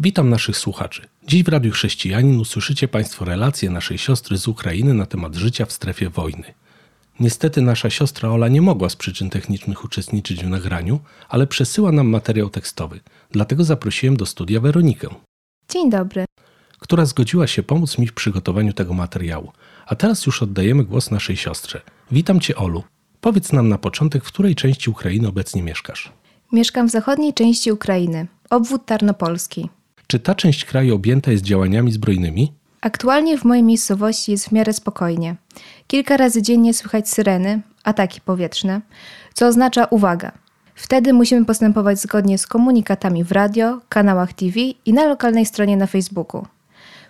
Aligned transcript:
Witam 0.00 0.30
naszych 0.30 0.56
słuchaczy. 0.58 1.08
Dziś 1.26 1.42
w 1.42 1.48
Radiu 1.48 1.72
Chrześcijanin 1.72 2.40
usłyszycie 2.40 2.88
Państwo 2.88 3.24
relacje 3.24 3.70
naszej 3.70 3.98
siostry 3.98 4.38
z 4.38 4.48
Ukrainy 4.48 4.94
na 4.94 5.06
temat 5.06 5.34
życia 5.34 5.66
w 5.66 5.72
strefie 5.72 6.10
wojny. 6.10 6.54
Niestety 7.20 7.62
nasza 7.62 7.90
siostra 7.90 8.28
Ola 8.30 8.48
nie 8.48 8.62
mogła 8.62 8.88
z 8.88 8.96
przyczyn 8.96 9.30
technicznych 9.30 9.84
uczestniczyć 9.84 10.44
w 10.44 10.48
nagraniu, 10.48 11.00
ale 11.28 11.46
przesyła 11.46 11.92
nam 11.92 12.08
materiał 12.08 12.50
tekstowy. 12.50 13.00
Dlatego 13.30 13.64
zaprosiłem 13.64 14.16
do 14.16 14.26
studia 14.26 14.60
Weronikę, 14.60 15.08
Dzień 15.68 15.90
dobry. 15.90 16.24
która 16.78 17.04
zgodziła 17.04 17.46
się 17.46 17.62
pomóc 17.62 17.98
mi 17.98 18.06
w 18.06 18.12
przygotowaniu 18.12 18.72
tego 18.72 18.94
materiału. 18.94 19.52
A 19.86 19.94
teraz 19.94 20.26
już 20.26 20.42
oddajemy 20.42 20.84
głos 20.84 21.10
naszej 21.10 21.36
siostrze. 21.36 21.80
Witam 22.10 22.40
Cię, 22.40 22.56
Olu. 22.56 22.82
Powiedz 23.20 23.52
nam 23.52 23.68
na 23.68 23.78
początek, 23.78 24.24
w 24.24 24.28
której 24.28 24.54
części 24.54 24.90
Ukrainy 24.90 25.28
obecnie 25.28 25.62
mieszkasz. 25.62 26.12
Mieszkam 26.52 26.88
w 26.88 26.90
zachodniej 26.90 27.34
części 27.34 27.72
Ukrainy, 27.72 28.26
obwód 28.50 28.86
Tarnopolski. 28.86 29.68
Czy 30.10 30.20
ta 30.20 30.34
część 30.34 30.64
kraju 30.64 30.94
objęta 30.94 31.30
jest 31.30 31.44
działaniami 31.44 31.92
zbrojnymi? 31.92 32.52
Aktualnie 32.80 33.38
w 33.38 33.44
mojej 33.44 33.62
miejscowości 33.62 34.32
jest 34.32 34.48
w 34.48 34.52
miarę 34.52 34.72
spokojnie. 34.72 35.36
Kilka 35.86 36.16
razy 36.16 36.42
dziennie 36.42 36.74
słychać 36.74 37.08
syreny, 37.08 37.60
ataki 37.84 38.20
powietrzne, 38.20 38.80
co 39.34 39.46
oznacza 39.46 39.84
uwaga. 39.84 40.32
Wtedy 40.74 41.12
musimy 41.12 41.44
postępować 41.44 41.98
zgodnie 42.00 42.38
z 42.38 42.46
komunikatami 42.46 43.24
w 43.24 43.32
radio, 43.32 43.80
kanałach 43.88 44.32
TV 44.32 44.60
i 44.86 44.92
na 44.92 45.06
lokalnej 45.06 45.46
stronie 45.46 45.76
na 45.76 45.86
Facebooku. 45.86 46.46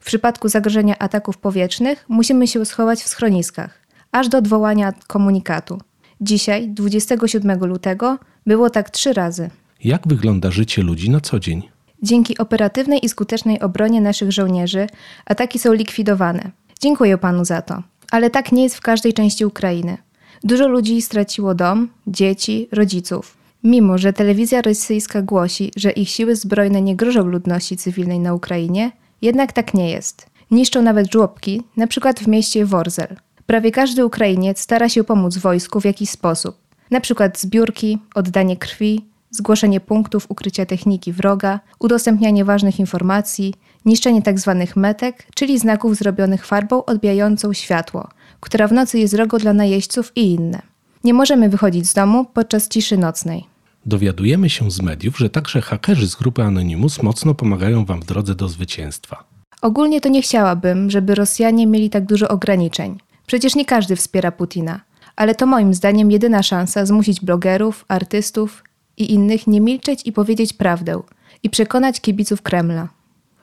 W 0.00 0.06
przypadku 0.06 0.48
zagrożenia 0.48 0.98
ataków 0.98 1.38
powietrznych 1.38 2.04
musimy 2.08 2.46
się 2.46 2.64
schować 2.64 3.02
w 3.02 3.08
schroniskach, 3.08 3.80
aż 4.12 4.28
do 4.28 4.38
odwołania 4.38 4.92
komunikatu. 5.06 5.78
Dzisiaj, 6.20 6.68
27 6.68 7.64
lutego, 7.64 8.18
było 8.46 8.70
tak 8.70 8.90
trzy 8.90 9.12
razy. 9.12 9.50
Jak 9.84 10.08
wygląda 10.08 10.50
życie 10.50 10.82
ludzi 10.82 11.10
na 11.10 11.20
co 11.20 11.38
dzień? 11.38 11.75
Dzięki 12.02 12.38
operatywnej 12.38 13.04
i 13.04 13.08
skutecznej 13.08 13.60
obronie 13.60 14.00
naszych 14.00 14.32
żołnierzy 14.32 14.86
ataki 15.26 15.58
są 15.58 15.72
likwidowane. 15.72 16.50
Dziękuję 16.80 17.18
panu 17.18 17.44
za 17.44 17.62
to. 17.62 17.82
Ale 18.10 18.30
tak 18.30 18.52
nie 18.52 18.62
jest 18.62 18.76
w 18.76 18.80
każdej 18.80 19.12
części 19.12 19.44
Ukrainy. 19.44 19.98
Dużo 20.44 20.68
ludzi 20.68 21.02
straciło 21.02 21.54
dom, 21.54 21.88
dzieci, 22.06 22.68
rodziców. 22.72 23.36
Mimo, 23.64 23.98
że 23.98 24.12
telewizja 24.12 24.62
rosyjska 24.62 25.22
głosi, 25.22 25.72
że 25.76 25.90
ich 25.90 26.08
siły 26.08 26.36
zbrojne 26.36 26.82
nie 26.82 26.96
grożą 26.96 27.24
ludności 27.24 27.76
cywilnej 27.76 28.20
na 28.20 28.34
Ukrainie, 28.34 28.92
jednak 29.22 29.52
tak 29.52 29.74
nie 29.74 29.90
jest. 29.90 30.26
Niszczą 30.50 30.82
nawet 30.82 31.12
żłobki, 31.12 31.62
na 31.76 31.86
przykład 31.86 32.20
w 32.20 32.26
mieście 32.26 32.66
Worzel. 32.66 33.16
Prawie 33.46 33.70
każdy 33.70 34.06
Ukrainiec 34.06 34.60
stara 34.60 34.88
się 34.88 35.04
pomóc 35.04 35.38
wojsku 35.38 35.80
w 35.80 35.84
jakiś 35.84 36.10
sposób. 36.10 36.56
Na 36.90 37.00
przykład 37.00 37.40
zbiórki, 37.40 37.98
oddanie 38.14 38.56
krwi, 38.56 39.04
zgłoszenie 39.36 39.80
punktów 39.80 40.26
ukrycia 40.28 40.66
techniki 40.66 41.12
wroga, 41.12 41.60
udostępnianie 41.78 42.44
ważnych 42.44 42.80
informacji, 42.80 43.54
niszczenie 43.84 44.22
tzw. 44.22 44.66
metek, 44.76 45.26
czyli 45.34 45.58
znaków 45.58 45.96
zrobionych 45.96 46.46
farbą 46.46 46.84
odbijającą 46.84 47.52
światło, 47.52 48.08
która 48.40 48.68
w 48.68 48.72
nocy 48.72 48.98
jest 48.98 49.14
drogo 49.14 49.38
dla 49.38 49.52
najeźdźców 49.52 50.12
i 50.16 50.30
inne. 50.30 50.62
Nie 51.04 51.14
możemy 51.14 51.48
wychodzić 51.48 51.88
z 51.88 51.94
domu 51.94 52.24
podczas 52.24 52.68
ciszy 52.68 52.96
nocnej. 52.96 53.44
Dowiadujemy 53.86 54.50
się 54.50 54.70
z 54.70 54.82
mediów, 54.82 55.18
że 55.18 55.30
także 55.30 55.60
hakerzy 55.60 56.08
z 56.08 56.14
grupy 56.14 56.42
Anonymous 56.42 57.02
mocno 57.02 57.34
pomagają 57.34 57.84
Wam 57.84 58.00
w 58.00 58.04
drodze 58.04 58.34
do 58.34 58.48
zwycięstwa. 58.48 59.24
Ogólnie 59.62 60.00
to 60.00 60.08
nie 60.08 60.22
chciałabym, 60.22 60.90
żeby 60.90 61.14
Rosjanie 61.14 61.66
mieli 61.66 61.90
tak 61.90 62.06
dużo 62.06 62.28
ograniczeń. 62.28 62.98
Przecież 63.26 63.54
nie 63.54 63.64
każdy 63.64 63.96
wspiera 63.96 64.32
Putina. 64.32 64.80
Ale 65.16 65.34
to 65.34 65.46
moim 65.46 65.74
zdaniem 65.74 66.10
jedyna 66.10 66.42
szansa 66.42 66.86
zmusić 66.86 67.20
blogerów, 67.20 67.84
artystów 67.88 68.64
i 68.96 69.12
innych 69.12 69.46
nie 69.46 69.60
milczeć 69.60 70.06
i 70.06 70.12
powiedzieć 70.12 70.52
prawdę 70.52 71.02
i 71.42 71.50
przekonać 71.50 72.00
kibiców 72.00 72.42
Kremla. 72.42 72.88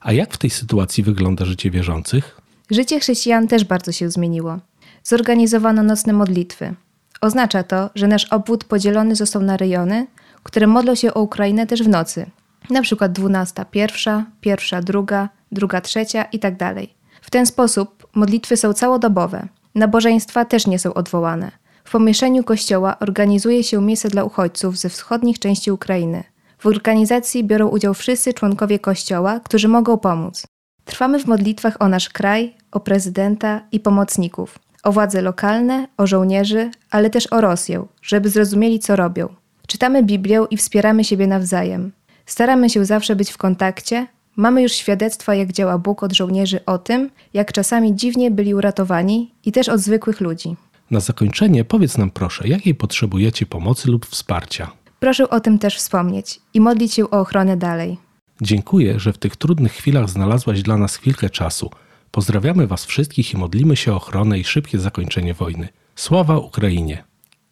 A 0.00 0.12
jak 0.12 0.34
w 0.34 0.38
tej 0.38 0.50
sytuacji 0.50 1.02
wygląda 1.02 1.44
życie 1.44 1.70
wierzących? 1.70 2.40
Życie 2.70 3.00
chrześcijan 3.00 3.48
też 3.48 3.64
bardzo 3.64 3.92
się 3.92 4.10
zmieniło. 4.10 4.58
Zorganizowano 5.02 5.82
nocne 5.82 6.12
modlitwy. 6.12 6.74
Oznacza 7.20 7.62
to, 7.62 7.90
że 7.94 8.08
nasz 8.08 8.24
obwód 8.24 8.64
podzielony 8.64 9.16
został 9.16 9.42
na 9.42 9.56
rejony, 9.56 10.06
które 10.42 10.66
modlą 10.66 10.94
się 10.94 11.14
o 11.14 11.22
Ukrainę 11.22 11.66
też 11.66 11.82
w 11.82 11.88
nocy. 11.88 12.26
Na 12.70 12.82
przykład 12.82 13.12
12, 13.12 13.64
pierwsza, 13.70 14.26
pierwsza, 14.40 14.82
druga, 14.82 15.28
druga, 15.52 15.80
trzecia 15.80 16.24
i 16.24 16.38
tak 16.38 16.56
dalej. 16.56 16.94
W 17.22 17.30
ten 17.30 17.46
sposób 17.46 18.06
modlitwy 18.14 18.56
są 18.56 18.72
całodobowe. 18.72 19.48
Nabożeństwa 19.74 20.44
też 20.44 20.66
nie 20.66 20.78
są 20.78 20.94
odwołane. 20.94 21.50
W 21.88 21.90
pomieszczeniu 21.90 22.44
kościoła 22.44 22.98
organizuje 22.98 23.64
się 23.64 23.82
miejsce 23.82 24.08
dla 24.08 24.24
uchodźców 24.24 24.78
ze 24.78 24.88
wschodnich 24.88 25.38
części 25.38 25.70
Ukrainy. 25.70 26.24
W 26.58 26.66
organizacji 26.66 27.44
biorą 27.44 27.68
udział 27.68 27.94
wszyscy 27.94 28.34
członkowie 28.34 28.78
kościoła, 28.78 29.40
którzy 29.40 29.68
mogą 29.68 29.98
pomóc. 29.98 30.46
Trwamy 30.84 31.18
w 31.18 31.26
modlitwach 31.26 31.76
o 31.80 31.88
nasz 31.88 32.08
kraj, 32.08 32.54
o 32.72 32.80
prezydenta 32.80 33.60
i 33.72 33.80
pomocników, 33.80 34.58
o 34.82 34.92
władze 34.92 35.22
lokalne, 35.22 35.88
o 35.96 36.06
żołnierzy, 36.06 36.70
ale 36.90 37.10
też 37.10 37.26
o 37.26 37.40
Rosję, 37.40 37.86
żeby 38.02 38.28
zrozumieli, 38.28 38.78
co 38.78 38.96
robią. 38.96 39.28
Czytamy 39.66 40.02
Biblię 40.02 40.44
i 40.50 40.56
wspieramy 40.56 41.04
siebie 41.04 41.26
nawzajem. 41.26 41.92
Staramy 42.26 42.70
się 42.70 42.84
zawsze 42.84 43.16
być 43.16 43.30
w 43.30 43.38
kontakcie. 43.38 44.06
Mamy 44.36 44.62
już 44.62 44.72
świadectwa, 44.72 45.34
jak 45.34 45.52
działa 45.52 45.78
Bóg 45.78 46.02
od 46.02 46.12
żołnierzy 46.12 46.64
o 46.64 46.78
tym, 46.78 47.10
jak 47.34 47.52
czasami 47.52 47.94
dziwnie 47.94 48.30
byli 48.30 48.54
uratowani 48.54 49.34
i 49.44 49.52
też 49.52 49.68
od 49.68 49.80
zwykłych 49.80 50.20
ludzi. 50.20 50.56
Na 50.90 51.00
zakończenie 51.00 51.64
powiedz 51.64 51.98
nam 51.98 52.10
proszę, 52.10 52.48
jakiej 52.48 52.74
potrzebujecie 52.74 53.46
pomocy 53.46 53.90
lub 53.90 54.06
wsparcia. 54.06 54.70
Proszę 55.00 55.30
o 55.30 55.40
tym 55.40 55.58
też 55.58 55.76
wspomnieć 55.76 56.40
i 56.54 56.60
modlić 56.60 56.94
się 56.94 57.10
o 57.10 57.20
ochronę 57.20 57.56
dalej. 57.56 57.98
Dziękuję, 58.42 59.00
że 59.00 59.12
w 59.12 59.18
tych 59.18 59.36
trudnych 59.36 59.72
chwilach 59.72 60.10
znalazłaś 60.10 60.62
dla 60.62 60.76
nas 60.76 60.96
chwilkę 60.96 61.30
czasu. 61.30 61.70
Pozdrawiamy 62.10 62.66
Was 62.66 62.84
wszystkich 62.84 63.34
i 63.34 63.36
modlimy 63.36 63.76
się 63.76 63.92
o 63.92 63.96
ochronę 63.96 64.38
i 64.38 64.44
szybkie 64.44 64.78
zakończenie 64.78 65.34
wojny. 65.34 65.68
Sława 65.96 66.38
Ukrainie! 66.38 67.04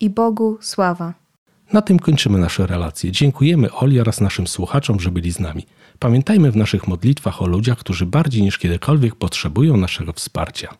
I 0.00 0.10
Bogu 0.10 0.58
sława. 0.60 1.14
Na 1.72 1.82
tym 1.82 1.98
kończymy 1.98 2.38
nasze 2.38 2.66
relacje. 2.66 3.12
Dziękujemy 3.12 3.72
Oli 3.72 4.00
oraz 4.00 4.20
naszym 4.20 4.46
słuchaczom, 4.46 5.00
że 5.00 5.10
byli 5.10 5.32
z 5.32 5.40
nami. 5.40 5.66
Pamiętajmy 5.98 6.52
w 6.52 6.56
naszych 6.56 6.88
modlitwach 6.88 7.42
o 7.42 7.46
ludziach, 7.46 7.78
którzy 7.78 8.06
bardziej 8.06 8.42
niż 8.42 8.58
kiedykolwiek 8.58 9.14
potrzebują 9.14 9.76
naszego 9.76 10.12
wsparcia. 10.12 10.74